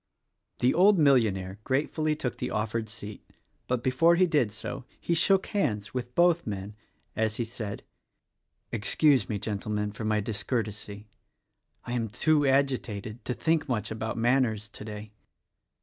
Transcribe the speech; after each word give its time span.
The 0.61 0.73
old 0.73 0.97
millionaire 0.97 1.59
gratefully 1.63 2.15
took 2.15 2.37
the 2.37 2.49
offered 2.49 2.89
seat; 2.89 3.23
but 3.67 3.83
before 3.83 4.15
he 4.15 4.25
did 4.25 4.51
so 4.51 4.83
he 4.99 5.13
shook 5.13 5.45
hands 5.45 5.93
with 5.93 6.15
both 6.15 6.47
men, 6.47 6.75
as 7.15 7.35
he 7.35 7.45
said, 7.45 7.83
"Excuse 8.71 9.29
me, 9.29 9.37
Gentlemen, 9.37 9.91
for 9.91 10.03
my 10.03 10.19
discourtesy,— 10.19 11.05
I 11.85 11.93
am 11.93 12.09
too 12.09 12.47
agitated 12.47 13.23
to 13.25 13.35
think 13.35 13.69
much 13.69 13.91
about 13.91 14.17
manners 14.17 14.69
today." 14.69 15.11